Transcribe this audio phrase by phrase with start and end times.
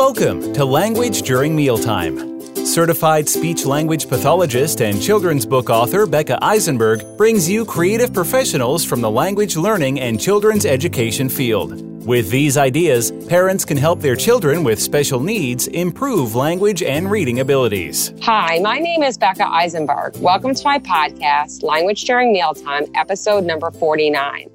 [0.00, 2.40] Welcome to Language During Mealtime.
[2.64, 9.02] Certified speech language pathologist and children's book author Becca Eisenberg brings you creative professionals from
[9.02, 11.82] the language learning and children's education field.
[12.06, 17.40] With these ideas, parents can help their children with special needs improve language and reading
[17.40, 18.14] abilities.
[18.22, 20.16] Hi, my name is Becca Eisenberg.
[20.16, 24.50] Welcome to my podcast, Language During Mealtime, episode number 49.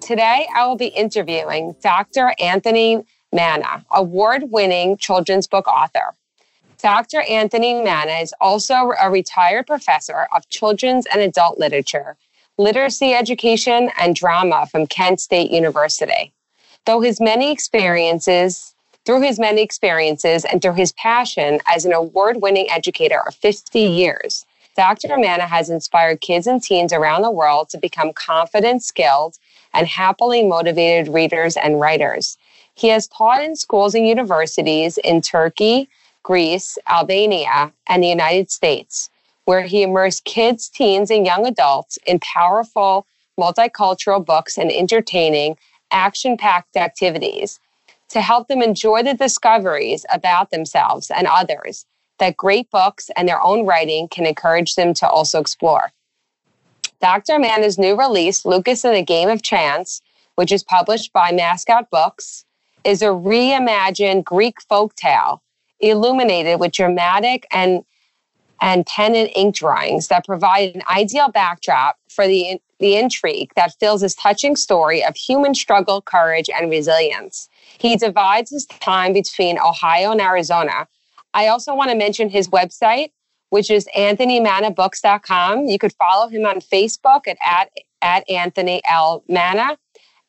[0.00, 2.34] Today, I will be interviewing Dr.
[2.40, 3.04] Anthony
[3.34, 6.14] Manna, award winning children's book author.
[6.80, 7.22] Dr.
[7.22, 12.16] Anthony Manna is also a retired professor of children's and adult literature,
[12.58, 16.32] literacy education, and drama from Kent State University.
[16.86, 18.74] Though his many experiences,
[19.04, 23.80] through his many experiences and through his passion as an award winning educator of 50
[23.80, 24.46] years,
[24.76, 25.16] Dr.
[25.16, 29.38] Manna has inspired kids and teens around the world to become confident, skilled,
[29.72, 32.36] and happily motivated readers and writers.
[32.74, 35.88] He has taught in schools and universities in Turkey,
[36.24, 39.10] Greece, Albania, and the United States,
[39.44, 43.06] where he immersed kids, teens, and young adults in powerful
[43.38, 45.56] multicultural books and entertaining,
[45.92, 47.60] action packed activities
[48.08, 51.86] to help them enjoy the discoveries about themselves and others
[52.18, 55.92] that great books and their own writing can encourage them to also explore.
[57.00, 57.38] Dr.
[57.38, 60.00] Manna's new release, Lucas and the Game of Chance,
[60.36, 62.44] which is published by Mascot Books,
[62.84, 65.42] is a reimagined Greek folk tale
[65.80, 67.84] illuminated with dramatic and
[68.60, 73.74] and pen and ink drawings that provide an ideal backdrop for the, the intrigue that
[73.78, 77.48] fills this touching story of human struggle, courage, and resilience.
[77.78, 80.88] He divides his time between Ohio and Arizona.
[81.34, 83.10] I also want to mention his website,
[83.50, 85.66] which is anthonymannabooks.com.
[85.66, 89.22] You could follow him on Facebook at, at, at Anthony L.
[89.28, 89.76] Manna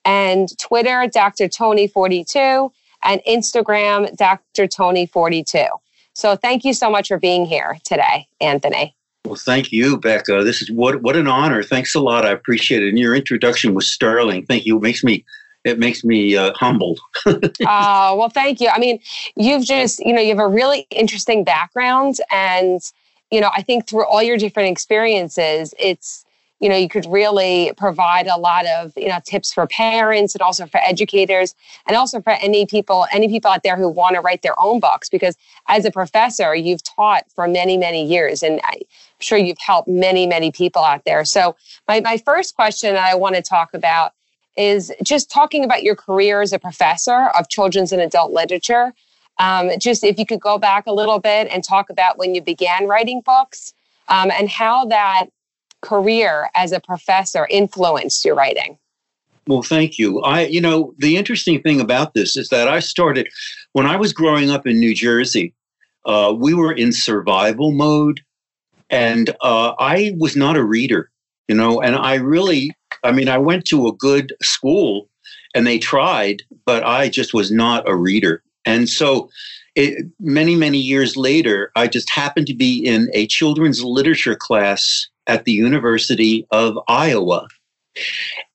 [0.04, 1.48] and Twitter, Dr.
[1.48, 2.72] Tony42,
[3.04, 4.68] and Instagram, Dr.
[4.68, 5.68] Tony42.
[6.14, 8.96] So thank you so much for being here today, Anthony.
[9.26, 10.44] Well, thank you, Becca.
[10.44, 11.64] This is what what an honor.
[11.64, 12.26] Thanks a lot.
[12.26, 12.90] I appreciate it.
[12.90, 14.46] And your introduction was sterling.
[14.46, 14.78] Thank you.
[14.78, 15.26] It makes me
[15.66, 17.00] it makes me uh, humbled.
[17.26, 18.70] Oh, well, thank you.
[18.70, 19.00] I mean,
[19.36, 22.18] you've just, you know, you have a really interesting background.
[22.32, 22.80] And,
[23.32, 26.22] you know, I think through all your different experiences, it's,
[26.62, 30.42] you know you could really provide a lot of you know tips for parents and
[30.42, 31.54] also for educators
[31.86, 34.80] and also for any people any people out there who want to write their own
[34.80, 35.36] books because
[35.68, 38.80] as a professor you've taught for many many years and i'm
[39.20, 41.58] sure you've helped many many people out there so
[41.90, 44.14] my, my first question that i want to talk about
[44.58, 48.94] is just talking about your career as a professor of children's and adult literature
[49.38, 52.42] um, just if you could go back a little bit and talk about when you
[52.42, 53.74] began writing books
[54.08, 55.26] um, and how that
[55.82, 58.78] career as a professor influenced your writing?
[59.48, 60.22] Well, thank you.
[60.22, 63.28] I, you know, the interesting thing about this is that I started
[63.74, 65.54] when I was growing up in New Jersey.
[66.06, 68.22] Uh, we were in survival mode,
[68.90, 71.12] and uh, I was not a reader,
[71.48, 71.82] you know.
[71.82, 75.08] And I really, I mean, I went to a good school,
[75.54, 78.44] and they tried, but I just was not a reader.
[78.66, 79.30] And so,
[79.76, 85.08] it, many many years later, I just happened to be in a children's literature class
[85.28, 87.48] at the University of Iowa.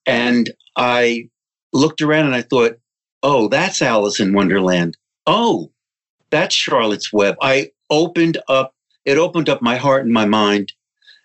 [0.06, 1.28] And I
[1.72, 2.78] looked around and I thought,
[3.22, 4.96] oh, that's Alice in Wonderland.
[5.26, 5.70] Oh,
[6.30, 7.36] that's Charlotte's Web.
[7.42, 8.74] I opened up,
[9.04, 10.72] it opened up my heart and my mind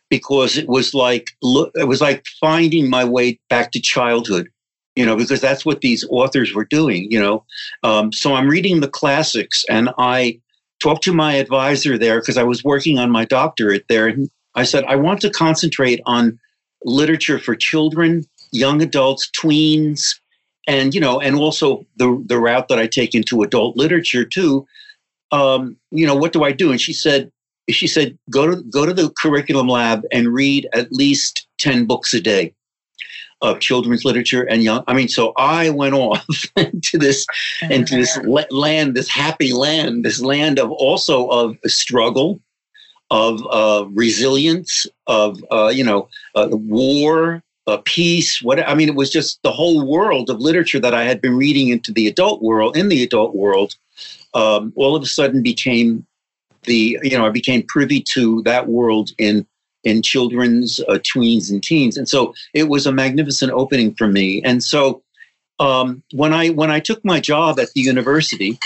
[0.10, 1.30] because it was like,
[1.76, 4.50] it was like finding my way back to childhood,
[4.96, 7.44] you know, because that's what these authors were doing, you know.
[7.84, 10.40] Um, so I'm reading the classics and I
[10.80, 14.08] talked to my advisor there because I was working on my doctorate there.
[14.08, 16.40] And I said, I want to concentrate on
[16.84, 20.20] literature for children, young adults, tweens,
[20.68, 24.66] and you know, and also the the route that I take into adult literature too.
[25.32, 26.72] Um, you know, what do I do?
[26.72, 27.32] And she said,
[27.70, 32.14] she said, go to go to the curriculum lab and read at least ten books
[32.14, 32.54] a day
[33.42, 34.84] of children's literature and young.
[34.88, 37.26] I mean, so I went off into this
[37.70, 38.18] into this
[38.50, 42.40] land, this happy land, this land of also of struggle,
[43.12, 48.42] of uh, resilience, of uh, you know, uh, war, uh, peace.
[48.42, 51.36] What I mean, it was just the whole world of literature that I had been
[51.36, 52.78] reading into the adult world.
[52.78, 53.76] In the adult world,
[54.34, 56.06] um, all of a sudden became
[56.66, 59.46] the you know I became privy to that world in
[59.84, 64.42] in children's, uh, tweens, and teens, and so it was a magnificent opening for me.
[64.44, 65.04] And so
[65.60, 68.58] um, when I when I took my job at the university,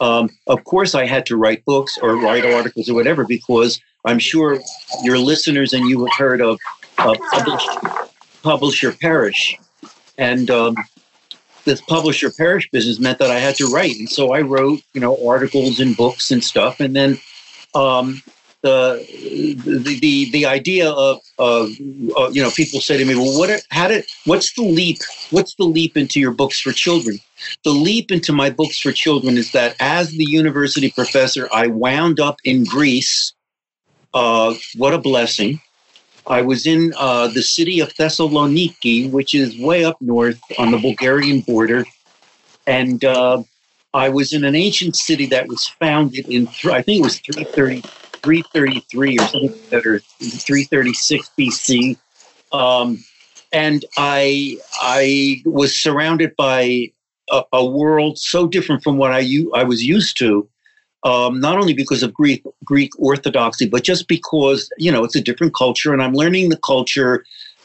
[0.00, 4.18] um, of course, I had to write books or write articles or whatever because I'm
[4.18, 4.60] sure
[5.02, 6.58] your listeners and you have heard of
[6.98, 7.66] uh, publish,
[8.42, 9.56] Publish or Perish.
[10.16, 10.74] And um,
[11.64, 15.00] this publisher parish business meant that I had to write, and so I wrote, you
[15.00, 17.18] know, articles and books and stuff, and then
[17.74, 18.22] um,
[18.62, 19.04] the,
[19.64, 21.70] the the the idea of of
[22.16, 24.98] uh, you know people say to me, well, what how did what's the leap?
[25.30, 27.18] What's the leap into your books for children?
[27.62, 32.18] The leap into my books for children is that as the university professor, I wound
[32.18, 33.32] up in Greece.
[34.12, 35.60] Uh, what a blessing!
[36.26, 40.78] I was in uh, the city of Thessaloniki, which is way up north on the
[40.78, 41.84] Bulgarian border,
[42.66, 43.42] and uh,
[43.94, 47.82] I was in an ancient city that was founded in I think it was 330
[48.22, 51.96] 333 or something or 336 BC.
[52.52, 53.02] Um,
[53.52, 56.90] and I I was surrounded by
[57.30, 60.48] a, a, world so different from what I I was used to.
[61.04, 65.20] Um, not only because of Greek Greek orthodoxy, but just because you know it's a
[65.20, 67.24] different culture, and I'm learning the culture.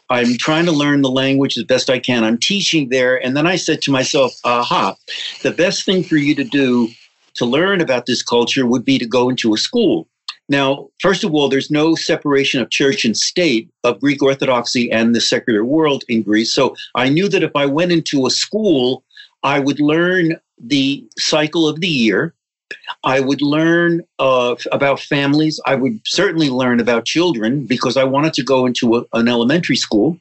[0.09, 2.23] I'm trying to learn the language as best I can.
[2.23, 4.95] I'm teaching there, and then I said to myself, "Aha!
[5.41, 6.89] The best thing for you to do
[7.35, 10.07] to learn about this culture would be to go into a school."
[10.49, 15.15] Now, first of all, there's no separation of church and state of Greek Orthodoxy and
[15.15, 16.51] the secular world in Greece.
[16.51, 19.03] So I knew that if I went into a school,
[19.43, 22.33] I would learn the cycle of the year.
[23.03, 25.59] I would learn uh, about families.
[25.65, 29.75] I would certainly learn about children because I wanted to go into a, an elementary
[29.75, 30.17] school.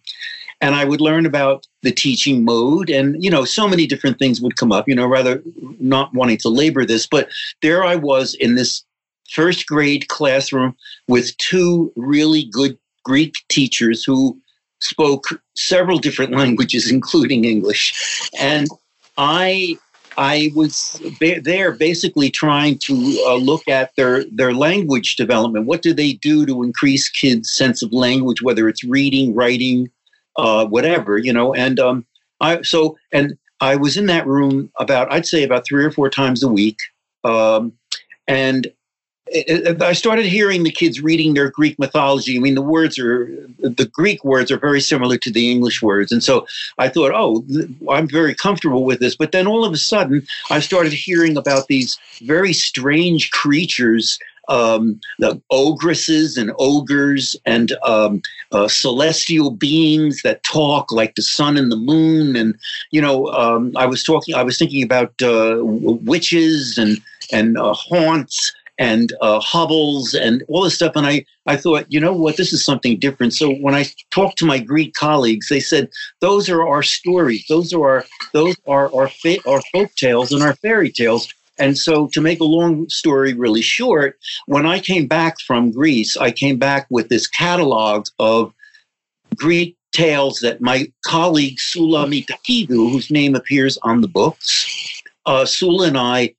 [0.60, 2.88] And I would learn about the teaching mode.
[2.88, 5.42] And, you know, so many different things would come up, you know, rather
[5.80, 7.06] not wanting to labor this.
[7.06, 7.28] But
[7.62, 8.84] there I was in this
[9.28, 10.76] first grade classroom
[11.08, 14.38] with two really good Greek teachers who
[14.80, 15.26] spoke
[15.56, 18.30] several different languages, including English.
[18.38, 18.68] And
[19.16, 19.78] I
[20.16, 25.66] I was there basically trying to uh, look at their their language development.
[25.66, 29.90] What do they do to increase kids' sense of language, whether it's reading, writing,
[30.36, 31.54] uh, whatever, you know?
[31.54, 32.06] And um,
[32.40, 36.10] I so and I was in that room about I'd say about three or four
[36.10, 36.78] times a week,
[37.24, 37.72] um,
[38.26, 38.66] and
[39.80, 42.36] I started hearing the kids reading their Greek mythology.
[42.36, 43.26] I mean, the words are,
[43.58, 46.12] the Greek words are very similar to the English words.
[46.12, 46.46] And so
[46.78, 47.44] I thought, oh,
[47.90, 49.16] I'm very comfortable with this.
[49.16, 54.18] But then all of a sudden, I started hearing about these very strange creatures
[54.48, 61.56] um, the ogresses and ogres and um, uh, celestial beings that talk like the sun
[61.56, 62.34] and the moon.
[62.34, 62.58] And
[62.90, 67.00] you know, um, I was talking, I was thinking about uh, witches and
[67.30, 68.52] and uh, haunts
[68.82, 70.96] and uh, Hubbles and all this stuff.
[70.96, 73.32] And I, I thought, you know what, this is something different.
[73.32, 75.88] So when I talked to my Greek colleagues, they said,
[76.20, 77.44] those are our stories.
[77.48, 81.32] Those are our, those are our, fa- our folk tales and our fairy tales.
[81.58, 86.16] And so, to make a long story really short, when I came back from Greece,
[86.16, 88.52] I came back with this catalog of
[89.36, 94.66] Greek tales that my colleague Sula Mitakidou, whose name appears on the books,
[95.26, 96.34] uh, Sula and I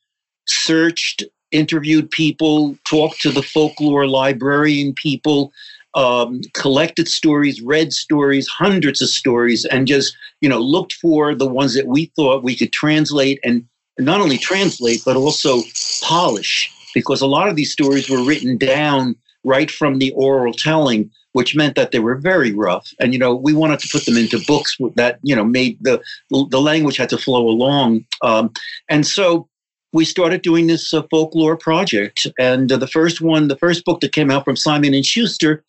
[0.48, 5.52] searched interviewed people, talked to the folklore librarian people,
[5.96, 11.48] um, collected stories, read stories, hundreds of stories, and just you know looked for the
[11.48, 13.66] ones that we thought we could translate and
[14.00, 15.62] not only translate but also
[16.02, 16.72] polish.
[16.94, 21.56] Because a lot of these stories were written down right from the oral telling which
[21.56, 22.94] meant that they were very rough.
[23.00, 26.02] And you know we wanted to put them into books that you know made the
[26.30, 28.06] the language had to flow along.
[28.22, 28.54] Um,
[28.90, 29.48] and so
[29.94, 32.28] we started doing this uh, folklore project.
[32.38, 35.64] And uh, the first one, the first book that came out from Simon and Schuster,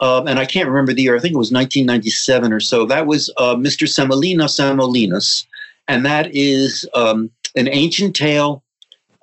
[0.00, 1.16] uh, and I can't remember the year.
[1.16, 2.86] I think it was 1997 or so.
[2.86, 3.88] That was uh, Mr.
[3.88, 5.44] Semolina Semolinus,
[5.86, 8.62] and that is um, an ancient tale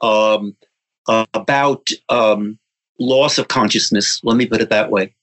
[0.02, 0.56] um,
[1.34, 2.60] about um,
[3.00, 4.20] loss of consciousness.
[4.24, 5.14] Let me put it that way.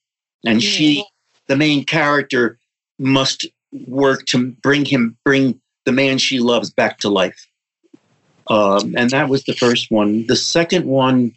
[0.44, 1.04] And she,
[1.46, 2.58] the main character,
[2.98, 3.46] must
[3.86, 7.46] work to bring him, bring the man she loves back to life.
[8.48, 10.26] Um, and that was the first one.
[10.26, 11.34] The second one,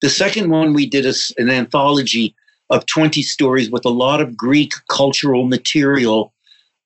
[0.00, 2.34] the second one, we did a, an anthology
[2.68, 6.32] of 20 stories with a lot of Greek cultural material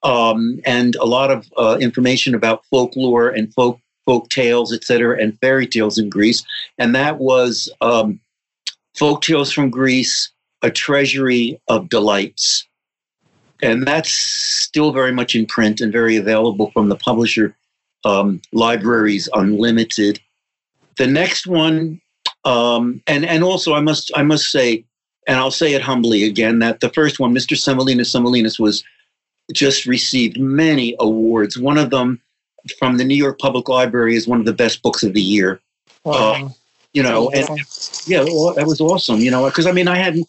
[0.02, 5.38] um, and a lot of uh, information about folklore and folk folk tales, etc., and
[5.40, 6.44] fairy tales in Greece.
[6.78, 8.20] And that was um,
[8.94, 10.30] folk tales from Greece,
[10.62, 12.66] a treasury of delights.
[13.62, 17.56] And that's still very much in print and very available from the publisher
[18.04, 20.20] um, libraries unlimited.
[20.96, 22.00] The next one,
[22.44, 24.84] um, and and also I must I must say,
[25.26, 27.56] and I'll say it humbly again that the first one, Mr.
[27.56, 28.84] Semolina Semolinus, was
[29.52, 31.58] just received many awards.
[31.58, 32.20] One of them
[32.78, 35.60] from the New York Public Library is one of the best books of the year.
[36.04, 36.12] Wow.
[36.12, 36.48] Uh,
[36.92, 37.48] you know, and
[38.06, 39.18] yeah, that was awesome.
[39.18, 40.28] You know, because I mean, I hadn't,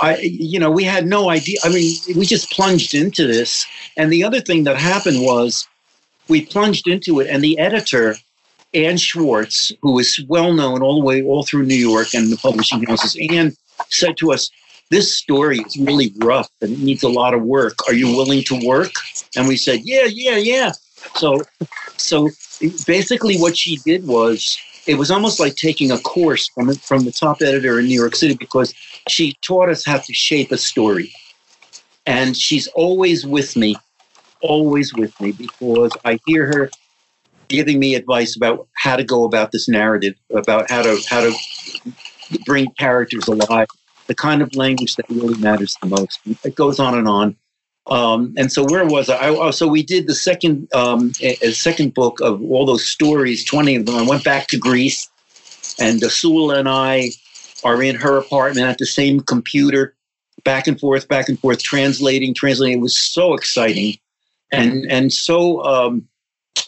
[0.00, 1.58] I, you know, we had no idea.
[1.62, 3.66] I mean, we just plunged into this.
[3.98, 5.68] And the other thing that happened was
[6.28, 8.16] we plunged into it, and the editor,
[8.74, 12.36] Ann Schwartz, who is well known all the way all through New York and the
[12.36, 13.56] publishing houses, Ann
[13.90, 14.50] said to us,
[14.90, 17.86] "This story is really rough and it needs a lot of work.
[17.88, 18.92] Are you willing to work?"
[19.36, 20.72] And we said, "Yeah, yeah, yeah."
[21.14, 21.42] So,
[21.96, 22.30] so
[22.86, 27.12] basically, what she did was it was almost like taking a course from from the
[27.12, 28.74] top editor in New York City because
[29.08, 31.12] she taught us how to shape a story,
[32.06, 33.76] and she's always with me,
[34.42, 36.70] always with me because I hear her
[37.48, 41.32] giving me advice about how to go about this narrative, about how to how to
[42.44, 43.68] bring characters alive,
[44.06, 46.20] the kind of language that really matters the most.
[46.44, 47.36] It goes on and on.
[47.88, 49.16] Um, and so where was I?
[49.16, 49.28] I?
[49.28, 53.44] Oh, so we did the second um, a, a second book of all those stories,
[53.44, 53.96] twenty of them.
[53.96, 55.08] I went back to Greece,
[55.78, 57.10] and Asula and I
[57.64, 59.94] are in her apartment at the same computer,
[60.44, 62.78] back and forth, back and forth, translating, translating.
[62.78, 63.96] It was so exciting,
[64.52, 65.64] and and so.
[65.64, 66.08] Um,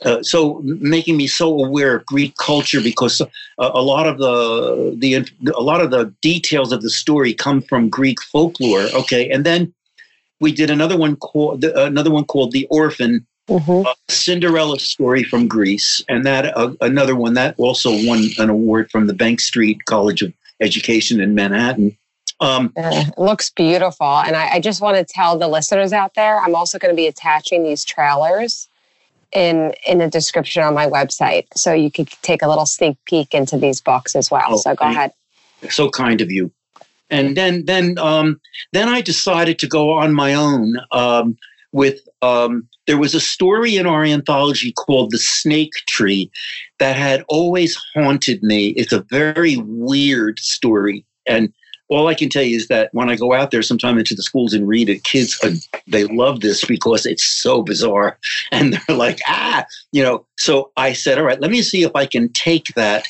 [0.04, 3.26] uh, so making me so aware of Greek culture because a,
[3.58, 7.88] a lot of the the a lot of the details of the story come from
[7.88, 8.86] Greek folklore.
[8.94, 9.74] Okay, and then
[10.40, 13.90] we did another one called another one called The Orphan, mm-hmm.
[14.08, 19.06] Cinderella story from Greece, and that uh, another one that also won an award from
[19.06, 21.96] the Bank Street College of Education in Manhattan.
[22.40, 26.38] Um, it looks beautiful, and I, I just want to tell the listeners out there,
[26.38, 28.68] I'm also going to be attaching these trailers
[29.32, 33.34] in in the description on my website, so you could take a little sneak peek
[33.34, 34.46] into these books as well.
[34.50, 35.12] Oh, so go ahead.
[35.68, 36.52] So kind of you
[37.10, 38.40] and then then um,
[38.72, 41.36] then I decided to go on my own um,
[41.72, 42.00] with.
[42.22, 46.30] Um, there was a story in our anthology called "The Snake Tree"
[46.78, 48.68] that had always haunted me.
[48.68, 51.52] It's a very weird story, and
[51.88, 54.22] all I can tell you is that when I go out there sometime into the
[54.22, 55.52] schools and read it, kids uh,
[55.86, 58.18] they love this because it's so bizarre,
[58.52, 60.24] and they're like, ah, you know.
[60.36, 63.06] So I said, all right, let me see if I can take that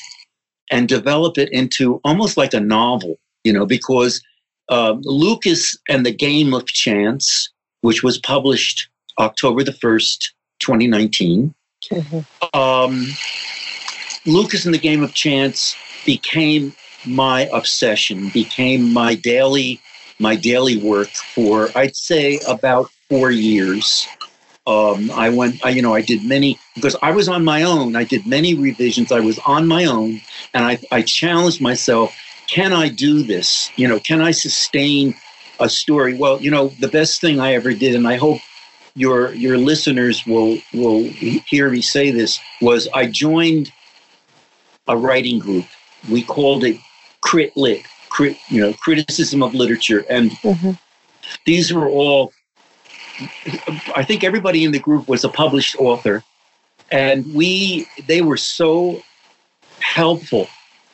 [0.71, 4.21] and develop it into almost like a novel you know, because
[4.69, 7.49] uh, Lucas and the Game of Chance,
[7.81, 11.53] which was published October the 1st, 2019.
[11.91, 12.59] Mm-hmm.
[12.59, 13.07] Um,
[14.25, 16.73] Lucas and the Game of Chance became
[17.05, 19.79] my obsession, became my daily
[20.21, 24.05] my daily work for I'd say about four years.
[24.67, 27.95] Um, I went, I, you know, I did many because I was on my own.
[27.95, 29.11] I did many revisions.
[29.11, 30.21] I was on my own,
[30.53, 32.13] and I, I challenged myself
[32.49, 33.69] can I do this?
[33.75, 35.13] You know, can I sustain
[35.59, 36.15] a story?
[36.15, 38.41] Well, you know, the best thing I ever did, and I hope
[38.95, 43.71] your your listeners will will hear me say this, was I joined
[44.87, 45.65] a writing group.
[46.09, 46.79] We called it
[47.21, 50.71] Crit Lit, crit, you know, criticism of literature, and mm-hmm.
[51.45, 52.31] these were all.
[53.95, 56.23] I think everybody in the group was a published author,
[56.91, 59.01] and we they were so
[59.81, 60.47] helpful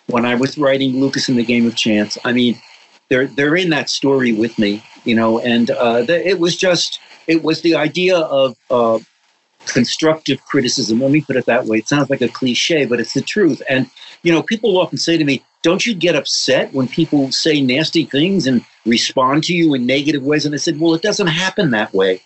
[0.08, 2.18] when I was writing Lucas in the Game of Chance.
[2.26, 2.60] I mean,
[3.10, 7.00] they're they're in that story with me, you know, and uh, the, it was just
[7.28, 9.00] it was the idea of uh,
[9.66, 11.00] constructive criticism.
[11.00, 11.78] Let me put it that way.
[11.78, 13.62] It sounds like a cliche, but it's the truth.
[13.70, 13.90] And
[14.24, 18.06] you know, people often say to me, "Don't you get upset when people say nasty
[18.06, 21.72] things and respond to you in negative ways?" And I said, "Well, it doesn't happen
[21.72, 22.22] that way.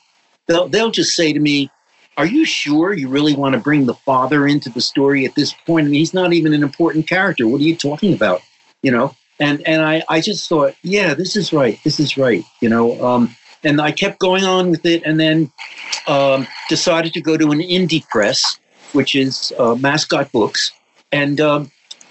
[0.48, 1.72] They'll they'll just say to me."
[2.18, 5.54] are you sure you really want to bring the father into the story at this
[5.66, 5.86] point?
[5.86, 7.48] I mean, he's not even an important character.
[7.48, 8.42] What are you talking about?
[8.84, 9.16] You know?
[9.40, 11.80] And and I, I just thought, yeah, this is right.
[11.86, 12.44] This is right.
[12.62, 15.50] You know, um, and I kept going on with it, and then
[16.08, 18.60] um, decided to go to an indie press,
[18.92, 20.74] which is uh, Mascot Books,
[21.14, 21.40] and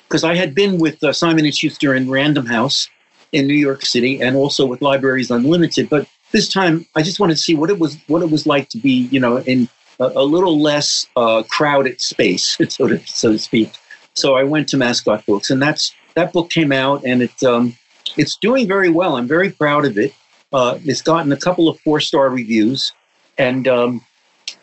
[0.09, 2.89] because I had been with uh, Simon and Schuster and Random House
[3.33, 7.37] in New York City, and also with Libraries Unlimited, but this time I just wanted
[7.37, 9.69] to see what it was what it was like to be, you know, in
[10.01, 13.73] a, a little less uh, crowded space, so to, so to speak.
[14.15, 17.77] So I went to Mascot Books, and that's that book came out, and it um,
[18.17, 19.17] it's doing very well.
[19.17, 20.15] I'm very proud of it.
[20.53, 22.93] Uh, it's gotten a couple of four star reviews,
[23.37, 24.05] and um,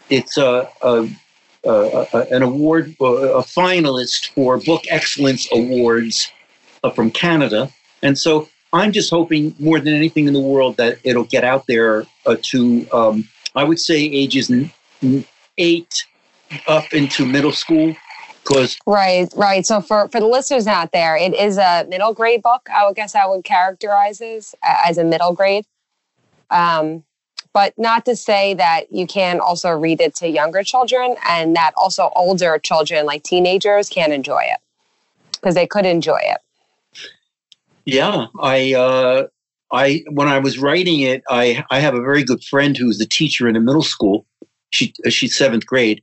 [0.10, 0.70] it's a,
[1.66, 6.32] an award, a finalist for Book Excellence Awards
[6.84, 7.70] uh, from Canada.
[8.02, 11.66] And so I'm just hoping more than anything in the world that it'll get out
[11.68, 14.52] there uh, to, um, I would say, ages
[15.58, 16.06] eight
[16.68, 17.96] up into middle school
[18.44, 22.44] because right right so for for the listeners out there it is a middle grade
[22.44, 24.22] book i would guess i would characterize
[24.86, 25.66] as a middle grade
[26.52, 27.04] um,
[27.56, 31.72] but not to say that you can also read it to younger children and that
[31.76, 34.60] also older children like teenagers can enjoy it
[35.32, 36.38] because they could enjoy it
[37.86, 39.26] yeah i uh
[39.72, 43.08] i when i was writing it i i have a very good friend who's a
[43.08, 44.26] teacher in a middle school
[44.76, 46.02] she uh, she's seventh grade,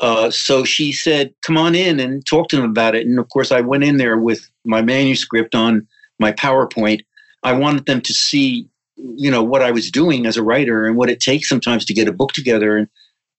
[0.00, 3.28] uh, so she said, "Come on in and talk to them about it." And of
[3.30, 5.86] course, I went in there with my manuscript on
[6.18, 7.00] my PowerPoint.
[7.42, 8.68] I wanted them to see,
[9.16, 11.94] you know, what I was doing as a writer and what it takes sometimes to
[11.94, 12.76] get a book together.
[12.76, 12.88] And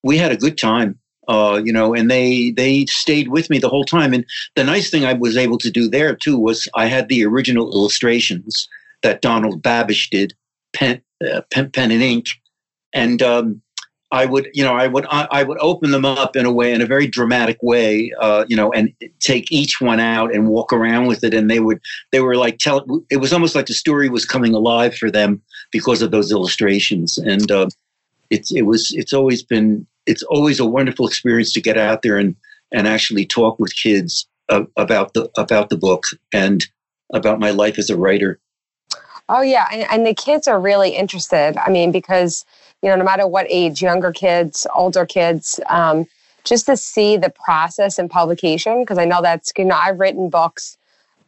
[0.04, 1.94] we had a good time, uh, you know.
[1.94, 4.14] And they they stayed with me the whole time.
[4.14, 7.26] And the nice thing I was able to do there too was I had the
[7.26, 8.68] original illustrations
[9.02, 10.34] that Donald Babish did,
[10.74, 12.28] pen uh, pen, pen and ink,
[12.94, 13.62] and um,
[14.14, 16.82] I would, you know, I would, I, would open them up in a way, in
[16.82, 21.08] a very dramatic way, uh, you know, and take each one out and walk around
[21.08, 22.86] with it, and they would, they were like tell.
[23.10, 25.42] It was almost like the story was coming alive for them
[25.72, 27.68] because of those illustrations, and uh,
[28.30, 32.20] it's, it was, it's always been, it's always a wonderful experience to get out there
[32.20, 32.36] and
[32.72, 36.66] and actually talk with kids uh, about the about the book and
[37.14, 38.40] about my life as a writer.
[39.30, 41.58] Oh yeah, and, and the kids are really interested.
[41.58, 42.46] I mean, because
[42.84, 46.06] you know, no matter what age, younger kids, older kids, um,
[46.44, 48.82] just to see the process and publication.
[48.82, 50.78] Because I know that's, you know, I've written books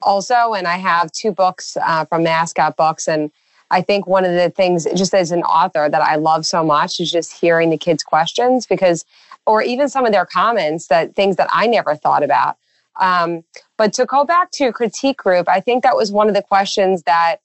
[0.01, 3.07] also, and I have two books uh, from Mascot Books.
[3.07, 3.31] And
[3.71, 6.99] I think one of the things, just as an author, that I love so much
[6.99, 9.05] is just hearing the kids' questions because,
[9.45, 12.57] or even some of their comments that things that I never thought about.
[12.99, 13.45] Um,
[13.77, 17.03] but to go back to critique group, I think that was one of the questions
[17.03, 17.37] that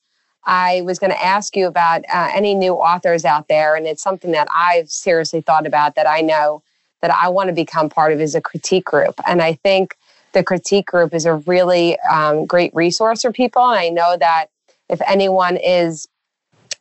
[0.44, 4.02] I was going to ask you about uh, any new authors out there, and it's
[4.02, 6.62] something that I've seriously thought about that I know
[7.02, 9.14] that I want to become part of is a critique group.
[9.26, 9.96] And I think
[10.32, 13.62] the critique group is a really um, great resource for people.
[13.62, 14.46] And I know that
[14.88, 16.08] if anyone is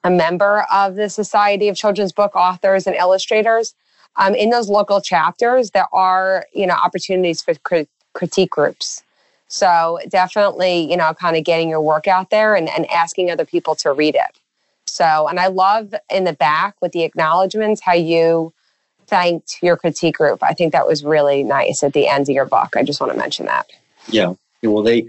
[0.03, 3.73] a member of the Society of Children's Book Authors and Illustrators,
[4.15, 9.03] um, in those local chapters, there are you know opportunities for crit- critique groups.
[9.49, 13.45] So definitely, you know, kind of getting your work out there and, and asking other
[13.45, 14.39] people to read it.
[14.85, 18.53] So, and I love in the back with the acknowledgments how you
[19.07, 20.43] thanked your critique group.
[20.43, 22.75] I think that was really nice at the end of your book.
[22.75, 23.67] I just want to mention that.
[24.07, 24.33] Yeah.
[24.63, 25.05] Well, they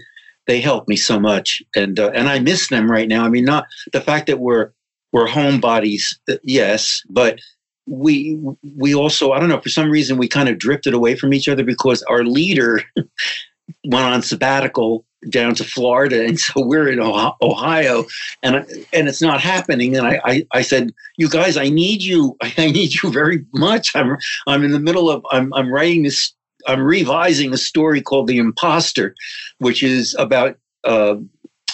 [0.47, 3.25] they helped me so much, and uh, and I miss them right now.
[3.25, 4.71] I mean, not the fact that we're
[5.11, 7.39] we're homebodies, uh, yes, but
[7.85, 8.39] we
[8.77, 11.49] we also I don't know for some reason we kind of drifted away from each
[11.49, 12.81] other because our leader
[13.85, 18.05] went on sabbatical down to Florida, and so we're in Ohio,
[18.43, 18.55] and
[18.93, 19.95] and it's not happening.
[19.95, 22.35] And I, I, I, said, you guys, I need you.
[22.57, 23.95] I need you very much.
[23.95, 26.33] I'm I'm in the middle of I'm I'm writing this.
[26.67, 29.15] I'm revising a story called The Imposter,
[29.59, 31.15] which is about uh,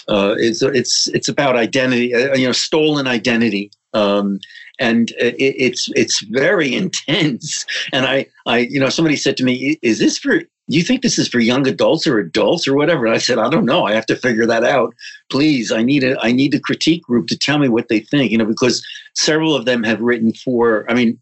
[0.08, 3.72] uh, it's it's it's about identity, uh, you know, stolen identity.
[3.94, 4.40] Um,
[4.80, 7.66] and it, it's it's very intense.
[7.92, 10.42] And I, I, you know, somebody said to me, "Is this for
[10.76, 13.06] you think this is for young adults or adults or whatever?
[13.06, 13.86] And I said, I don't know.
[13.86, 14.94] I have to figure that out.
[15.32, 18.32] Please, I need a I need the critique group to tell me what they think,
[18.32, 21.20] you know, because several of them have written for, I mean,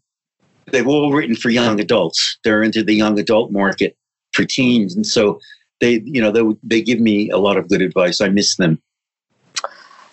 [0.72, 2.38] they've all written for young adults.
[2.42, 3.96] They're into the young adult market
[4.32, 4.96] for teens.
[4.96, 5.38] And so
[5.80, 8.20] they, you know, they, they give me a lot of good advice.
[8.20, 8.82] I miss them.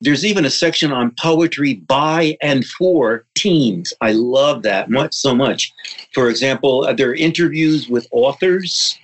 [0.02, 3.94] There's even a section on poetry by and for teens.
[4.02, 5.72] I love that much so much.
[6.14, 8.98] For example, uh, there are interviews with authors,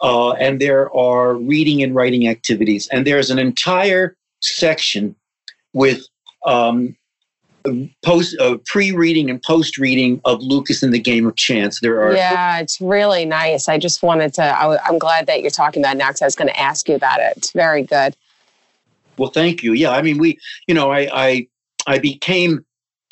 [0.00, 5.14] uh, and there are reading and writing activities, and there's an entire section
[5.74, 6.06] with
[6.46, 6.96] um,
[8.04, 11.80] post uh, pre-reading and post-reading of Lucas in the Game of Chance.
[11.80, 13.68] There are yeah, it's really nice.
[13.68, 14.42] I just wanted to.
[14.42, 16.88] I, am glad that you're talking about it now because I was going to ask
[16.88, 17.34] you about it.
[17.36, 18.16] It's very good.
[19.18, 19.72] Well, thank you.
[19.72, 21.48] Yeah, I mean, we, you know, I, I,
[21.86, 22.64] I became,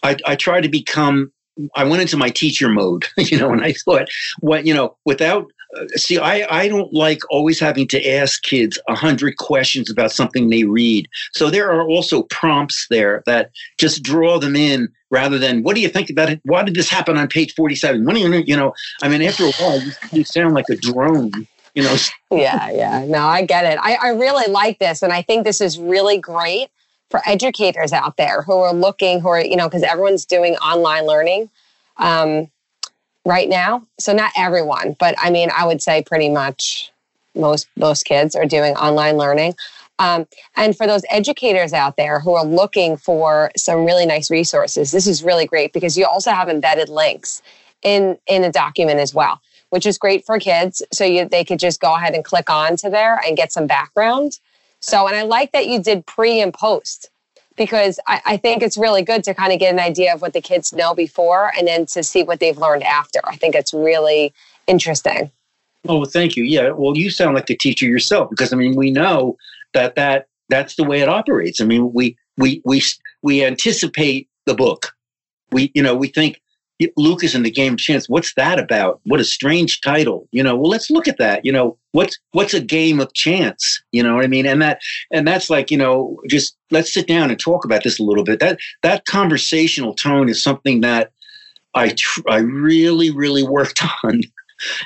[0.03, 1.33] I, I tried to become,
[1.75, 4.09] I went into my teacher mode, you know, and I thought,
[4.40, 5.47] what, you know, without,
[5.97, 10.49] see, I, I don't like always having to ask kids a hundred questions about something
[10.49, 11.09] they read.
[11.33, 15.81] So there are also prompts there that just draw them in rather than, what do
[15.81, 16.41] you think about it?
[16.45, 18.05] Why did this happen on page 47?
[18.05, 20.77] What do you, you know, I mean, after a while, you, you sound like a
[20.77, 21.97] drone you know.
[22.33, 23.05] yeah, yeah.
[23.07, 23.79] No, I get it.
[23.81, 25.03] I, I really like this.
[25.03, 26.69] And I think this is really great
[27.11, 31.07] for educators out there who are looking, who are, you know, because everyone's doing online
[31.07, 31.51] learning
[31.99, 32.51] um,
[33.27, 33.83] right now.
[33.99, 36.93] So not everyone, but I mean, I would say pretty much
[37.35, 39.55] most most kids are doing online learning.
[39.99, 44.93] Um, and for those educators out there who are looking for some really nice resources,
[44.93, 47.43] this is really great because you also have embedded links
[47.83, 50.83] in in a document as well which is great for kids.
[50.93, 53.67] So you, they could just go ahead and click on to there and get some
[53.67, 54.39] background.
[54.81, 57.11] So, and I like that you did pre and post
[57.57, 60.33] because I, I think it's really good to kind of get an idea of what
[60.33, 63.21] the kids know before and then to see what they've learned after.
[63.25, 64.33] I think it's really
[64.66, 65.31] interesting.
[65.88, 66.45] Oh, thank you.
[66.45, 66.71] Yeah.
[66.71, 69.37] Well, you sound like a teacher yourself because I mean, we know
[69.73, 71.61] that that that's the way it operates.
[71.61, 72.83] I mean, we we we
[73.23, 74.95] we anticipate the book.
[75.53, 76.40] We you know we think
[76.97, 78.09] Lucas in the game of chance.
[78.09, 79.01] What's that about?
[79.05, 80.29] What a strange title.
[80.33, 81.45] You know, well, let's look at that.
[81.45, 83.83] You know, what's what's a game of chance?
[83.91, 84.47] You know what I mean?
[84.47, 84.81] And that
[85.11, 88.23] and that's like, you know, just let's sit down and talk about this a little
[88.23, 88.39] bit.
[88.39, 91.11] That that conversational tone is something that
[91.75, 94.21] I tr- I really really worked on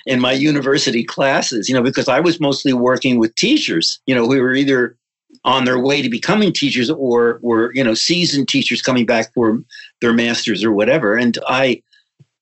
[0.07, 4.27] in my university classes, you know, because I was mostly working with teachers, you know,
[4.27, 4.97] who were either
[5.45, 9.63] on their way to becoming teachers or were you know seasoned teachers coming back for
[10.01, 11.81] their masters or whatever and i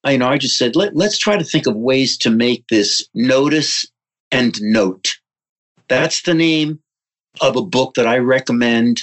[0.05, 2.65] I, you know i just said Let, let's try to think of ways to make
[2.69, 3.87] this notice
[4.31, 5.17] and note
[5.89, 6.81] that's the name
[7.41, 9.03] of a book that i recommend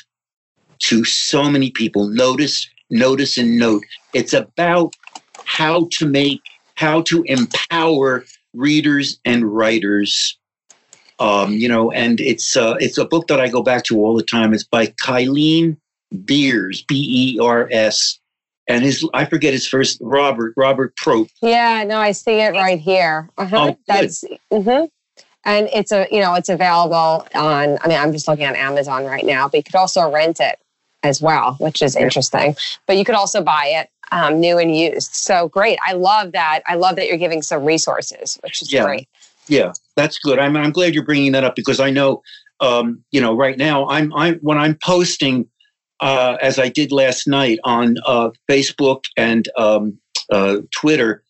[0.79, 3.83] to so many people notice notice and note
[4.13, 4.95] it's about
[5.45, 6.41] how to make
[6.75, 10.37] how to empower readers and writers
[11.19, 14.15] um, you know, and it's uh, it's a book that I go back to all
[14.15, 14.53] the time.
[14.53, 15.77] It's by Kylene
[16.25, 18.19] Beers, B E R S,
[18.67, 21.31] and his I forget his first Robert Robert Probst.
[21.41, 23.29] Yeah, no, I see it right here.
[23.37, 23.69] Uh-huh.
[23.71, 24.85] Oh, That's mm-hmm.
[25.45, 27.77] And it's a you know it's available on.
[27.81, 30.59] I mean, I'm just looking on Amazon right now, but you could also rent it
[31.03, 32.55] as well, which is interesting.
[32.87, 35.13] But you could also buy it um, new and used.
[35.13, 35.77] So great!
[35.85, 36.61] I love that.
[36.67, 38.83] I love that you're giving some resources, which is yeah.
[38.83, 39.07] great.
[39.47, 40.39] Yeah, that's good.
[40.39, 42.21] I'm I'm glad you're bringing that up because I know,
[42.59, 45.47] um, you know, right now I'm I'm when I'm posting,
[45.99, 49.99] uh, as I did last night on uh, Facebook and um,
[50.31, 51.23] uh, Twitter,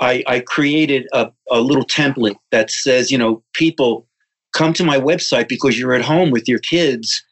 [0.00, 4.06] I, I created a, a little template that says, you know, people
[4.52, 7.22] come to my website because you're at home with your kids,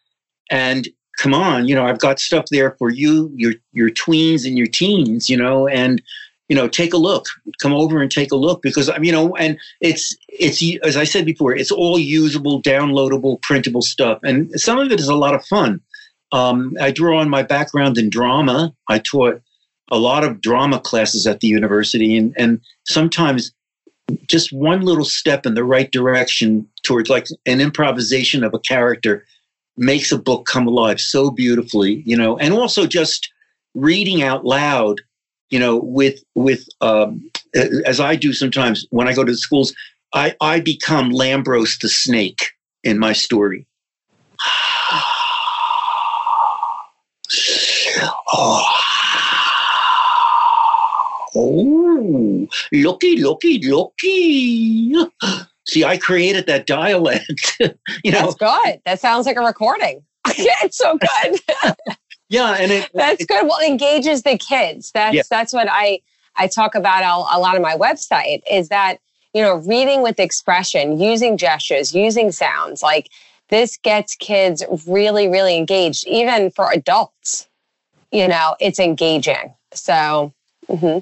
[0.51, 4.59] and come on, you know, I've got stuff there for you, your your tweens and
[4.59, 6.03] your teens, you know, and
[6.49, 7.27] you know, take a look,
[7.61, 11.05] come over and take a look because I'm, you know, and it's it's as I
[11.05, 15.35] said before, it's all usable, downloadable, printable stuff, and some of it is a lot
[15.35, 15.81] of fun.
[16.33, 18.73] Um, I draw on my background in drama.
[18.89, 19.41] I taught
[19.91, 23.53] a lot of drama classes at the university, and and sometimes
[24.27, 29.25] just one little step in the right direction towards like an improvisation of a character
[29.77, 33.31] makes a book come alive so beautifully, you know, and also just
[33.75, 35.01] reading out loud
[35.51, 37.31] you know, with with um,
[37.85, 39.75] as I do sometimes when I go to the schools,
[40.15, 42.51] I I become Lambros the snake
[42.83, 43.67] in my story.
[48.33, 48.76] oh.
[51.39, 54.95] Oh, looky, looky, looky.
[55.69, 57.57] See, I created that dialect.
[58.05, 58.81] you know, that's good.
[58.85, 60.03] That sounds like a recording.
[60.27, 61.41] it's so good.
[62.29, 63.47] Yeah, and it, that's it, good.
[63.47, 64.91] Well, it engages the kids.
[64.91, 65.23] That's yeah.
[65.31, 66.01] that's what I
[66.35, 68.43] I talk about a, a lot on my website.
[68.51, 68.99] Is that
[69.33, 73.11] you know reading with expression, using gestures, using sounds like
[73.49, 76.05] this gets kids really really engaged.
[76.09, 77.47] Even for adults,
[78.11, 79.55] you know, it's engaging.
[79.73, 80.33] So.
[80.69, 80.99] Mm-hmm.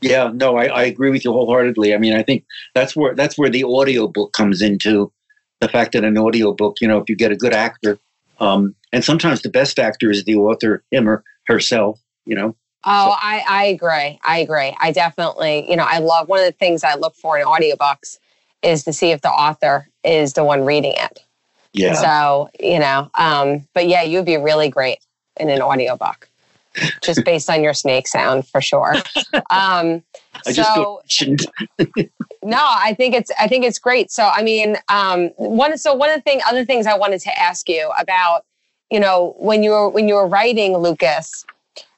[0.00, 1.94] Yeah, no, I, I agree with you wholeheartedly.
[1.94, 5.10] I mean, I think that's where that's where the audio book comes into
[5.60, 7.98] the fact that an audio book, you know, if you get a good actor
[8.40, 12.56] um, and sometimes the best actor is the author, him or herself, you know.
[12.84, 13.16] Oh, so.
[13.20, 14.18] I, I agree.
[14.24, 14.76] I agree.
[14.78, 18.18] I definitely, you know, I love one of the things I look for in audiobooks
[18.62, 21.24] is to see if the author is the one reading it.
[21.72, 21.94] Yeah.
[21.94, 24.98] So, you know, um, but yeah, you'd be really great
[25.38, 26.28] in an audiobook.
[27.02, 28.94] Just based on your snake sound for sure.
[29.50, 30.02] Um,
[30.46, 31.48] I so, just
[32.42, 34.10] no, I think it's I think it's great.
[34.10, 37.40] So I mean, um, one so one of the thing other things I wanted to
[37.40, 38.44] ask you about,
[38.90, 41.44] you know, when you were when you were writing Lucas,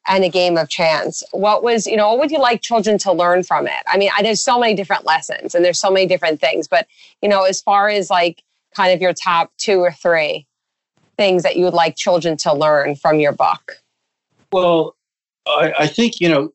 [0.08, 1.22] and a game of chance.
[1.32, 3.82] What was, you know, what would you like children to learn from it?
[3.86, 6.86] I mean, I, there's so many different lessons and there's so many different things, but,
[7.22, 8.42] you know, as far as like
[8.74, 10.46] kind of your top two or three
[11.16, 13.78] things that you would like children to learn from your book?
[14.56, 14.96] Well,
[15.46, 16.52] I, I think, you know,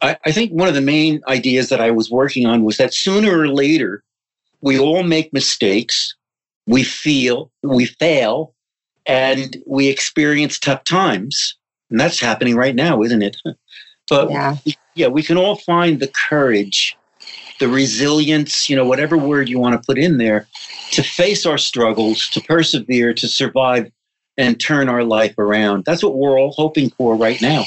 [0.00, 2.94] I, I think one of the main ideas that I was working on was that
[2.94, 4.02] sooner or later,
[4.62, 6.14] we all make mistakes,
[6.66, 8.54] we feel, we fail,
[9.04, 11.56] and we experience tough times.
[11.90, 13.36] And that's happening right now, isn't it?
[14.10, 14.56] But yeah.
[14.94, 16.94] yeah, we can all find the courage,
[17.58, 20.46] the resilience, you know, whatever word you want to put in there,
[20.90, 23.90] to face our struggles, to persevere, to survive,
[24.36, 25.84] and turn our life around.
[25.84, 27.64] That's what we're all hoping for right now.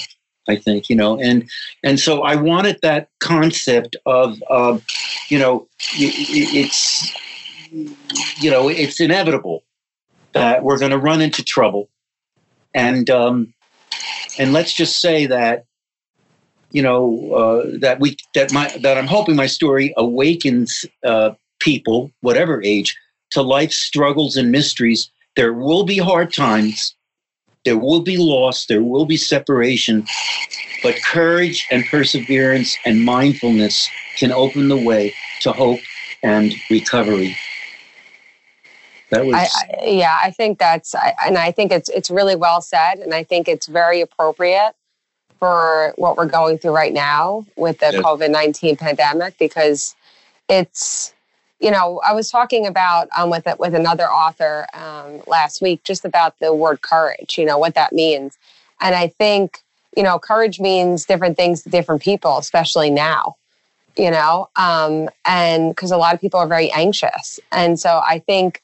[0.50, 1.50] I think you know, and
[1.84, 4.40] and so I wanted that concept of,
[5.30, 7.14] you know, it's
[8.40, 9.64] you know, it's inevitable
[10.34, 11.90] that we're going to run into trouble,
[12.74, 13.54] and um,
[14.40, 15.66] and let's just say that
[16.72, 22.12] you know uh, that we that my that I'm hoping my story awakens uh, people,
[22.22, 22.96] whatever age,
[23.32, 25.12] to life's struggles and mysteries.
[25.38, 26.96] There will be hard times.
[27.64, 30.08] There will be loss, there will be separation,
[30.82, 35.80] but courage and perseverance and mindfulness can open the way to hope
[36.24, 37.38] and recovery.
[39.12, 39.48] That was I,
[39.82, 43.14] I, yeah, I think that's I, and I think it's it's really well said and
[43.14, 44.74] I think it's very appropriate
[45.40, 49.96] for what we're going through right now with the COVID-19 pandemic because
[50.50, 51.14] it's
[51.60, 56.06] you know, I was talking about um, with with another author um, last week just
[56.06, 57.38] about the word courage.
[57.38, 58.38] You know what that means,
[58.80, 59.60] and I think
[59.96, 63.36] you know courage means different things to different people, especially now.
[63.98, 68.20] You know, um, and because a lot of people are very anxious, and so I
[68.20, 68.62] think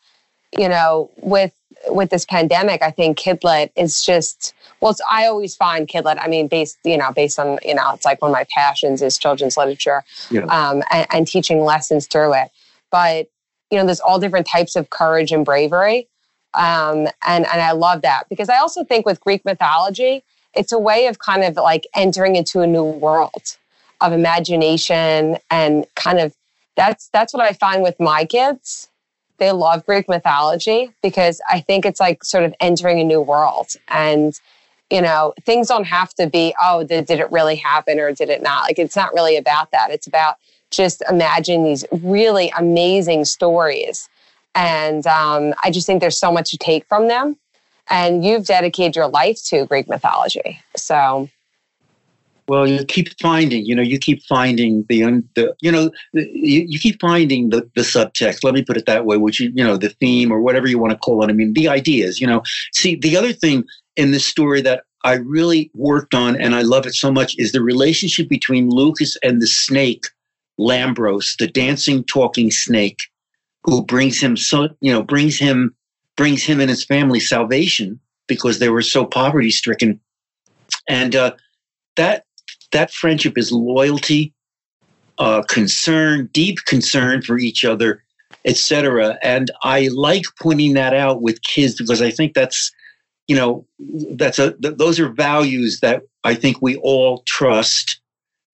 [0.55, 1.51] you know with
[1.89, 4.91] with this pandemic, I think Kidlit is just well.
[4.91, 6.19] It's, I always find Kidlit.
[6.21, 9.01] I mean, based you know, based on you know, it's like one of my passions
[9.01, 10.43] is children's literature, yeah.
[10.43, 12.51] um, and, and, teaching lessons through it
[12.93, 13.27] but
[13.71, 16.07] you know there's all different types of courage and bravery
[16.53, 20.79] um, and and i love that because i also think with greek mythology it's a
[20.79, 23.57] way of kind of like entering into a new world
[23.99, 26.33] of imagination and kind of
[26.77, 28.87] that's that's what i find with my kids.
[29.39, 33.71] They love greek mythology because i think it's like sort of entering a new world
[33.89, 34.39] and
[34.91, 38.29] you know things don't have to be oh did, did it really happen or did
[38.29, 38.63] it not?
[38.63, 39.89] Like it's not really about that.
[39.89, 40.35] It's about
[40.75, 44.09] just imagine these really amazing stories.
[44.55, 47.37] And um, I just think there's so much to take from them.
[47.89, 50.59] And you've dedicated your life to Greek mythology.
[50.75, 51.29] So.
[52.47, 56.77] Well, you keep finding, you know, you keep finding the, the you know, you, you
[56.77, 58.43] keep finding the, the subtext.
[58.43, 60.77] Let me put it that way, which you, you know, the theme or whatever you
[60.77, 61.29] want to call it.
[61.29, 62.43] I mean, the ideas, you know.
[62.73, 63.63] See, the other thing
[63.95, 67.51] in this story that I really worked on and I love it so much is
[67.51, 70.05] the relationship between Lucas and the snake
[70.59, 72.99] Lambros, the dancing, talking snake,
[73.63, 75.75] who brings him so you know brings him
[76.15, 79.99] brings him and his family salvation because they were so poverty stricken,
[80.87, 81.33] and uh,
[81.95, 82.25] that
[82.71, 84.33] that friendship is loyalty,
[85.17, 88.03] uh, concern, deep concern for each other,
[88.45, 89.17] etc.
[89.23, 92.71] And I like pointing that out with kids because I think that's
[93.27, 93.65] you know
[94.11, 97.99] that's a th- those are values that I think we all trust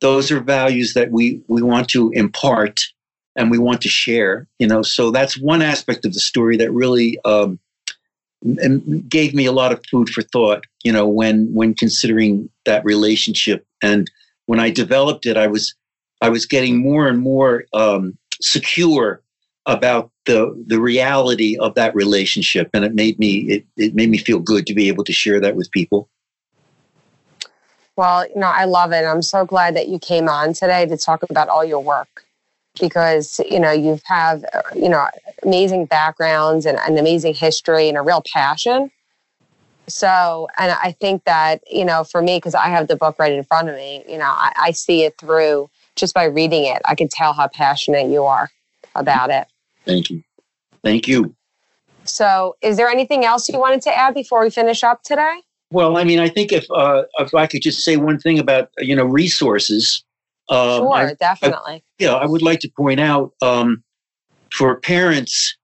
[0.01, 2.79] those are values that we we want to impart
[3.35, 4.81] and we want to share you know?
[4.81, 7.59] So that's one aspect of the story that really um,
[9.07, 13.65] gave me a lot of food for thought you know when when considering that relationship.
[13.81, 14.09] And
[14.45, 15.75] when i developed it i was
[16.21, 19.21] i was getting more and more um, secure
[19.65, 22.69] about the the reality of that relationship.
[22.73, 25.39] And it made me it, it made me feel good to be able to share
[25.39, 26.09] that with people
[27.99, 29.03] well, you know, I love it.
[29.03, 32.23] I'm so glad that you came on today to talk about all your work
[32.79, 35.05] because, you know, you have, uh, you know,
[35.43, 38.89] amazing backgrounds and an amazing history and a real passion.
[39.87, 43.33] So, and I think that, you know, for me, because I have the book right
[43.33, 46.81] in front of me, you know, I, I see it through just by reading it.
[46.85, 48.49] I can tell how passionate you are
[48.95, 49.45] about it.
[49.83, 50.23] Thank you.
[50.85, 51.35] Thank you.
[52.05, 55.41] So, is there anything else you wanted to add before we finish up today?
[55.71, 58.69] Well, I mean, I think if uh, if I could just say one thing about
[58.79, 60.03] you know resources.
[60.49, 61.73] Um, sure, I, definitely.
[61.75, 63.83] I, yeah, I would like to point out um,
[64.51, 65.55] for parents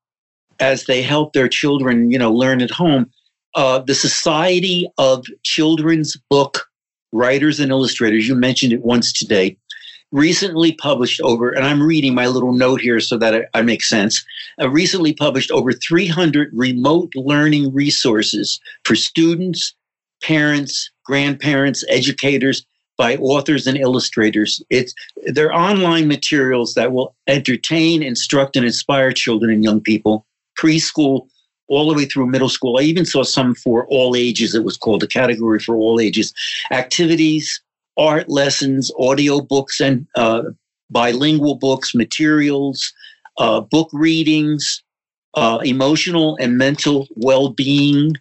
[0.60, 3.10] as they help their children, you know, learn at home.
[3.56, 6.68] Uh, the Society of Children's Book
[7.12, 8.28] Writers and Illustrators.
[8.28, 9.58] You mentioned it once today.
[10.12, 13.84] Recently published over, and I'm reading my little note here so that I, I make
[13.84, 14.24] sense.
[14.62, 19.74] Uh, recently published over 300 remote learning resources for students,
[20.26, 22.66] parents, grandparents, educators,
[22.98, 24.64] by authors and illustrators.
[24.70, 24.94] It's
[25.26, 30.26] they're online materials that will entertain, instruct, and inspire children and young people,
[30.58, 31.28] preschool
[31.68, 32.78] all the way through middle school.
[32.78, 34.56] I even saw some for all ages.
[34.56, 36.34] It was called a category for all ages.
[36.72, 37.62] Activities,
[37.98, 40.44] art lessons, audio books, and uh,
[40.90, 42.94] bilingual books, materials,
[43.38, 44.84] uh, book readings,
[45.34, 48.14] uh, emotional and mental well-being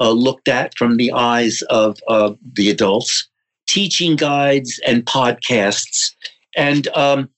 [0.00, 1.98] uh, looked at from the eyes of
[2.54, 3.28] the adults
[3.68, 6.10] teaching guides and podcasts.
[6.56, 7.28] And um,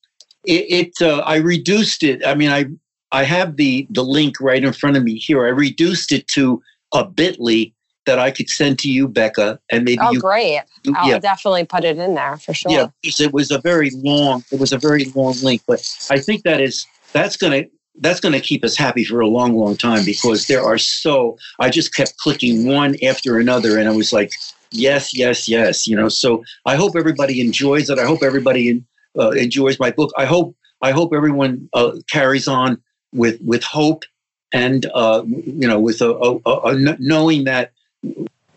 [0.46, 2.24] it, it uh, I reduced it.
[2.24, 2.66] I mean, I
[3.12, 5.44] I have the the link right in front of me here.
[5.44, 6.62] I reduced it to
[6.94, 7.74] a Bitly
[8.06, 10.20] that I could send to you, Becca, and maybe oh, you.
[10.20, 10.62] great!
[10.94, 11.18] I'll yeah.
[11.18, 12.72] definitely put it in there for sure.
[12.72, 14.42] Yeah, because it was a very long.
[14.50, 17.64] It was a very long link, but I think that is that's gonna
[17.96, 21.36] that's going to keep us happy for a long, long time because there are so.
[21.58, 24.32] I just kept clicking one after another, and I was like,
[24.70, 25.86] yes, yes, yes.
[25.86, 27.98] You know, so I hope everybody enjoys it.
[27.98, 28.82] I hope everybody
[29.18, 30.12] uh, enjoys my book.
[30.16, 32.80] I hope I hope everyone uh, carries on
[33.12, 34.04] with with hope
[34.52, 37.72] and uh, you know with a, a, a, knowing that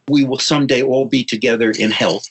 [0.08, 2.30] we will someday all be together in health.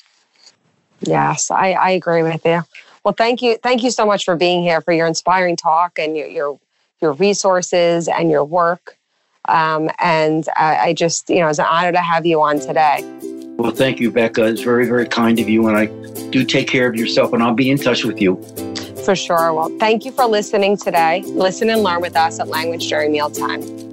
[1.01, 2.62] Yes, I, I agree with you.
[3.05, 6.17] Well, thank you, thank you so much for being here for your inspiring talk and
[6.17, 6.61] your your,
[7.03, 8.97] your resources and your work.
[9.49, 13.01] Um, and I, I just, you know, it's an honor to have you on today.
[13.57, 14.45] Well, thank you, Becca.
[14.47, 15.69] It's very, very kind of you.
[15.69, 15.87] And I
[16.31, 18.41] do take care of yourself, and I'll be in touch with you.
[19.05, 19.53] For sure.
[19.53, 21.23] Well, thank you for listening today.
[21.27, 23.92] Listen and learn with us at Language During Mealtime.